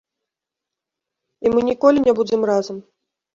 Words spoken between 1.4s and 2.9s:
І мы ніколі не будзем разам.